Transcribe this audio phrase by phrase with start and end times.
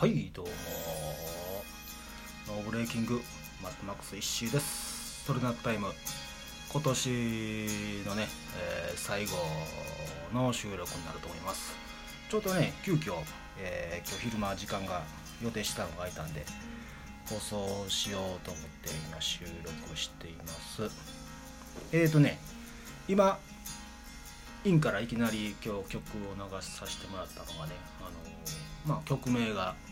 [0.00, 0.52] はいどうも
[2.48, 3.20] ノーブレーキング
[3.62, 5.26] マットマックス一周です。
[5.26, 5.88] トルナットタイム。
[6.72, 7.08] 今年
[8.06, 8.26] のね、
[8.56, 9.32] えー最後
[10.32, 11.74] の収録になると思います。
[12.30, 13.12] ちょっとね急遽、
[13.58, 15.02] えー今日昼間時間が
[15.42, 16.46] 予定したのが空いたんで
[17.28, 19.44] 放送しようと思って今収
[19.84, 20.90] 録しています。
[21.92, 22.38] えーとね
[23.06, 23.38] 今
[24.64, 29.74] インからいきなり今日曲を流させてもらったのがねあのまあ曲名が「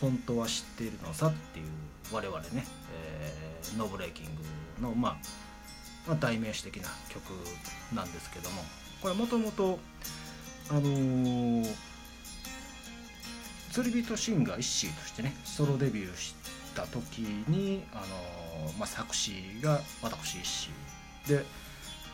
[0.00, 1.66] 本当は知っているのさ」っていう
[2.12, 4.26] 我々ね、えーノーブレーキン
[4.80, 5.16] グの、まあ、
[6.06, 7.22] まあ代名詞的な曲
[7.94, 8.62] なんですけども
[9.02, 9.78] これもともと
[10.70, 11.74] あのー
[13.70, 16.34] 釣り人シンガー一シーとしてねソロデビューし
[16.74, 17.18] た時
[17.48, 21.44] に、あのーまあ、作詞が私一シーで、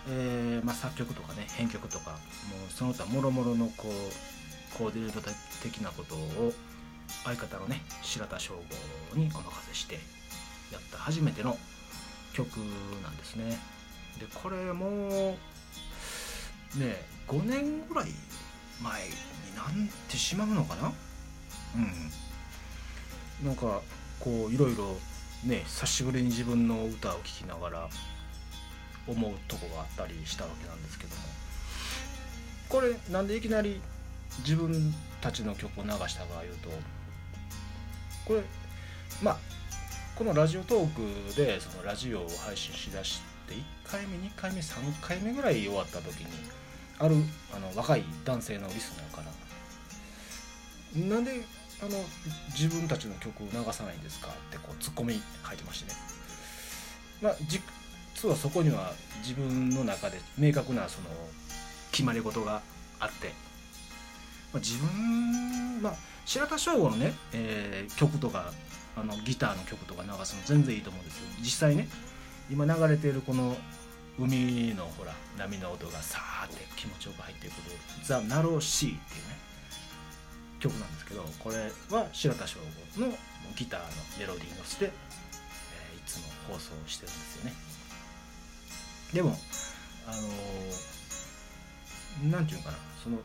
[0.09, 2.17] えーまあ、作曲とかね編曲とかも
[2.69, 5.21] うその他もろもろのこうコーディネート
[5.63, 6.53] 的なことを
[7.25, 8.55] 相方のね白田翔
[9.13, 9.95] 吾にお任せして
[10.71, 11.57] やった初めての
[12.33, 12.57] 曲
[13.03, 13.59] なんですね。
[14.19, 15.37] でこれも
[16.77, 18.09] ね5年ぐらい
[18.83, 19.11] 前に
[19.57, 20.93] なんてしまうのかな？
[21.77, 23.47] うん。
[23.47, 23.81] なんか
[24.21, 24.97] こういろいろ
[25.45, 27.89] ね久しぶりに自分の歌を聴きながら
[29.07, 31.23] 思うとこがあったりしたわけなんですけども。
[32.69, 33.81] これなんでいきなり
[34.39, 36.71] 自分たちの曲を流したかいうと
[38.25, 38.43] これ
[39.23, 39.39] まあ
[40.17, 46.27] このラジオトークでそのラジオを配信しだして1回目2回目3回目ぐらい終わった時に
[46.99, 47.17] ある
[47.55, 51.43] あの若い男性のリスナーから「なんで
[51.83, 52.05] あの
[52.53, 55.99] 自分たちの曲を流さないんですか?」ってこうツッコミ書いてましてね
[57.21, 57.37] まあ
[58.15, 58.93] 実はそこには
[59.23, 61.09] 自分の中で明確なその
[61.91, 62.63] 決まり事が
[63.01, 63.29] あって、
[64.53, 65.95] まあ、自分、まあ、
[66.25, 68.53] 白田翔吾のね、えー曲とか
[68.97, 71.25] あのギターの曲とか流すの全然いいと思うんですよ。
[71.41, 71.89] 実際ね
[72.51, 73.57] 今流れているこの
[74.19, 77.57] 海のほら波の音がさーって気持ちよく入ってくる
[78.05, 79.37] 「ザ・ナローシー」っていうね
[80.61, 82.61] 曲なんですけどこれは白田翔
[82.97, 83.13] 吾の
[83.57, 83.87] ギターの
[84.19, 87.55] メロディーに乗せて、えーいつも放送してるんですよね。
[89.13, 89.37] でも
[90.07, 90.25] あのー
[92.47, 93.19] ていうのかなその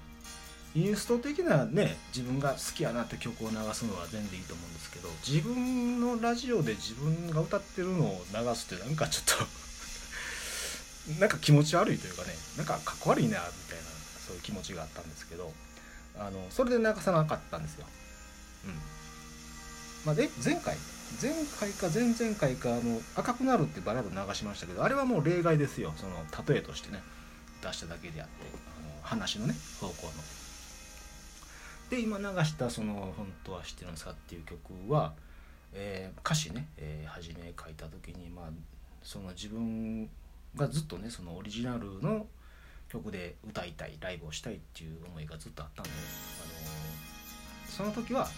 [0.75, 9.47] インスト的なね自分が好きやなって曲を流すのは全然いいと思うんですけど自分のラジオで自分が歌ってるのを流すってなんかちょっ
[11.07, 13.83] と なんか気持ち悪いというかねなんかかっこ悪いなみたいな
[14.27, 15.51] そういう気持ちがあったんですけど
[16.19, 17.87] あのそれで流さなかったんですよ。
[18.65, 18.73] うん
[20.05, 20.77] まあ、で前回
[21.21, 27.01] 前回か前々回かあの「赤くなる」ってバラード流しましたけどあれはもう例外ですよその例えとしてね
[27.63, 30.11] 出しただけであってあの話のね方向の。
[31.89, 35.13] で今流したその「本当は知ってるんですか?」っていう曲は、
[35.73, 38.49] えー歌詞ね、えー初め書いた時にまあ
[39.01, 40.09] その自分
[40.55, 42.27] がずっとねそのオリジナルの
[42.89, 48.29] 曲で歌いたいライブをしたいっていう思いがずっとあったんで、あのーその時は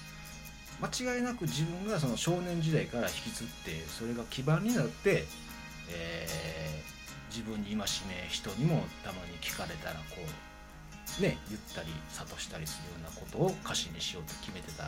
[0.82, 5.26] 間違いなく自分がその少年時代から引き継ってそれが基盤になって、
[5.90, 6.92] えー
[7.32, 10.51] 自分に戒め人にもたまに聞かれたらこう
[11.20, 14.86] ね言ったり諭したりするようなことを歌詞にしようと決めてた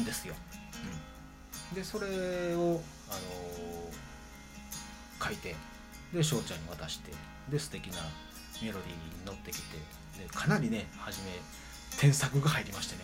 [0.00, 0.34] んですよ。
[1.70, 2.06] うん、でそれ
[2.54, 4.06] を、あのー
[5.18, 5.56] 書いて
[6.12, 7.10] で翔ちゃんに渡して
[7.48, 8.02] で素敵な
[8.62, 9.76] メロディーに乗ってきて
[10.18, 11.30] でかなりね初め
[11.98, 13.02] 添削が入りましてね。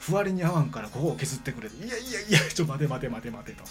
[0.00, 1.68] ふわりに合わんからここを削ってくれ。
[1.68, 3.64] いやいやいやちょ待て待て待て待てと。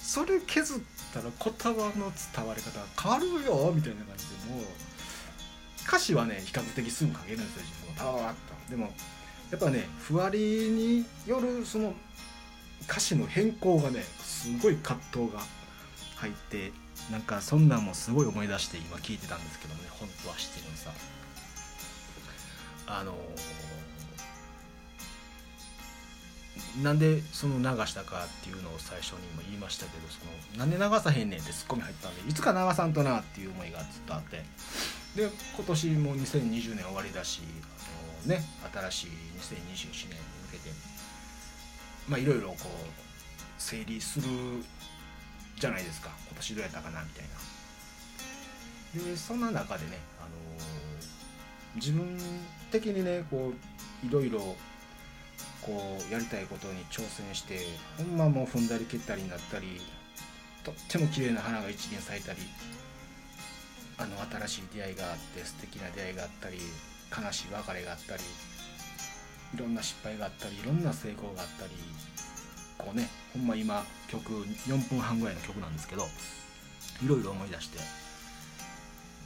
[0.00, 0.80] それ削っ
[1.14, 4.64] たら言葉の伝わり方変わるよみたいな感じでもう
[5.86, 8.12] 歌詞はね比較的すぐ書けるんですよ自分は。
[8.12, 8.34] パワーっ
[8.66, 8.92] とでも
[9.50, 10.38] やっぱねふわり
[10.70, 11.94] によるその
[12.88, 15.40] 歌詞の変更がねすごい葛藤が
[16.16, 16.72] 入って
[17.10, 20.90] なんかそんなんもすごい思い出して今聞いてたんですけどもね本当は知ってるのさ
[22.86, 23.14] あの
[26.82, 30.18] なんでその流したかっていうのを最初にも言いましたけどそ
[30.56, 34.42] のなんで流さへんねんってツッコミ入ったんでいつか流さんとなっていう思いがずっとあって
[35.16, 37.42] で今年も2020年終わりだし
[38.24, 38.42] あのね
[38.90, 40.70] 新しい2021年に向けて
[42.08, 42.66] まあいろいろこう
[43.58, 44.26] 整理する
[45.58, 46.10] じゃないですか。
[46.26, 47.24] 今年どうやったかなみたい
[48.96, 49.10] な。
[49.10, 50.28] でそんな中でね、あの
[51.76, 52.18] 自分
[52.70, 53.52] 的にねこ
[54.02, 54.56] ういろいろ
[55.62, 57.60] こうやりたいことに挑戦して
[57.96, 59.80] ほんまもう踏んだり蹴ったりになったり
[60.64, 62.40] とっても綺麗な花が一輪咲いたり
[64.02, 66.58] あの新しい出会いがあって素敵な出会いがあったり
[67.14, 68.22] 悲しい別れがあったり
[69.54, 71.72] いろんな失敗があったりいろんな成功があったり
[72.78, 74.32] こうねほんま今曲
[74.66, 76.06] 4分半ぐらいの曲なんですけど
[77.04, 77.78] いろいろ思い出して。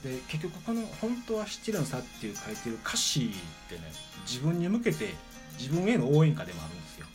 [0.04, 3.32] で結局この「本当は知ってるのさ」っていう書いてる歌詞
[3.66, 3.90] ってね
[4.28, 5.14] 自分に向けて
[5.58, 7.06] 自分への応援歌でもあるんですよ。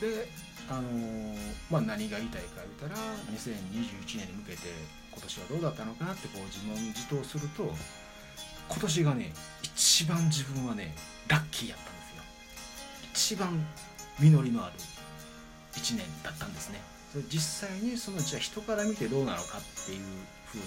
[0.00, 0.28] で
[0.70, 1.36] あのー、
[1.70, 2.96] まあ何が言いたいか言ったら
[3.34, 4.68] 2021年に向けて
[5.12, 7.74] 今年はどうだったのかなってこう自問自答すると
[8.68, 10.94] 今年がね一番自分はね
[11.28, 12.22] ラッキーやったんですよ。
[13.12, 13.66] 一番
[14.18, 14.74] 実りのある
[15.74, 16.80] 1年だったんですね。
[17.12, 19.98] それ実際にそのじゃあ人から見てどうなのかっていう
[20.46, 20.64] ふうに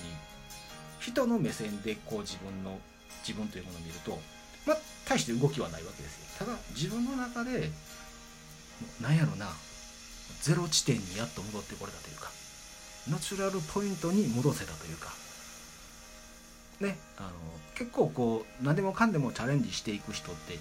[1.00, 2.80] 人の目線でこう自分の
[3.26, 4.20] 自分というものを見ると
[4.66, 6.46] まあ大して動きはないわけですよ。
[6.46, 7.70] ただ自分の中で
[9.02, 9.48] なんやろな
[10.42, 12.30] ゼロ地点にやっと戻ってこれたというか
[13.10, 15.14] ナチュラルポイントに戻せたというか。
[16.80, 17.30] ねあの
[17.76, 20.58] 結構こう何でもかんでもチャレンジしていく人って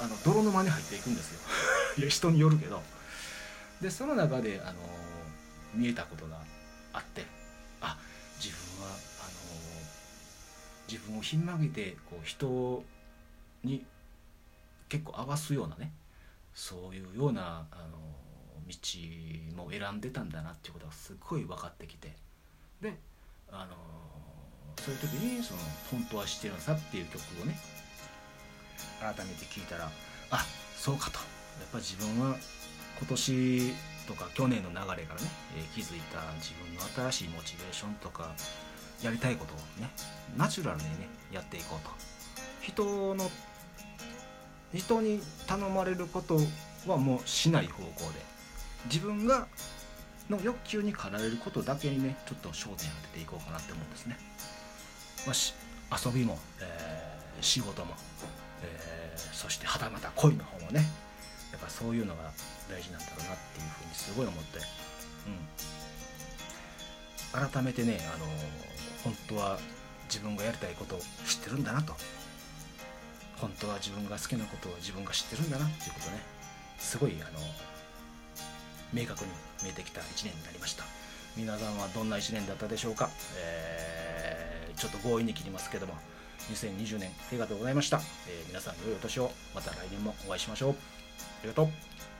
[0.00, 1.40] あの泥沼に入っていくんですよ。
[1.98, 2.82] いや人によるけど。
[3.80, 4.78] でその中であの
[5.74, 6.38] 見えたことが
[6.92, 7.24] あって
[7.80, 7.98] あ
[8.36, 8.98] 自分はあの
[10.88, 12.84] 自分をひん曲げてこう人
[13.64, 13.84] に
[14.88, 15.92] 結構合わすようなね
[16.54, 17.98] そういうようなあの
[18.68, 22.12] 道も選んでたんだなっていうことがすごい分かってきて。
[22.80, 22.98] で
[23.50, 23.76] あの
[24.80, 27.58] そういう時にその「本当は知ってるのさ」っていう曲をね
[28.98, 29.90] 改めて聞いたら
[30.30, 30.44] あ
[30.76, 31.18] そうかと。
[31.18, 32.36] やっぱ自分は
[32.98, 33.74] 今年
[34.06, 38.34] とか去年の流れからね、えー、気づいた自分の新しいモチベーションとか
[39.02, 39.90] やりたいことをね
[40.36, 41.90] ナチュラルにねやっていこうと。
[42.62, 43.30] 人の
[44.72, 46.38] 人に頼まれること
[46.86, 48.31] はもうしない方向で
[48.86, 49.46] 自分が
[50.30, 54.16] の欲求に駆られることだけにねちょっと焦点を当てていこうかなって思うんですね、
[55.26, 55.32] ま
[55.96, 57.94] あ、遊びも、えー、仕事も、
[58.62, 60.84] えー、そしてはたまた恋の方もね
[61.50, 62.22] やっぱそういうのが
[62.70, 64.58] 大事なんだろうなっていうふうにすごい思って、
[67.34, 68.24] うん、改めてねあの
[69.04, 69.58] 本当は
[70.08, 71.94] 自分がやりたいことを知ってるんだなと。
[73.42, 76.22] 本当は自分が好きなことを自分が知ってるんだなっていうことね
[76.78, 77.40] すごいあの
[78.92, 79.30] 明確に
[79.62, 80.84] 見えてきた1年になりました。
[81.36, 83.08] 皆さんはどんな1年だったでしょうか、
[83.38, 85.94] えー、ちょっと強引に切りますけども
[86.52, 90.72] 2020年ありがとうございました、えー、皆さん良いお年をまた来年もお会いしましょう。
[90.72, 90.74] あ
[91.42, 92.11] りがとう。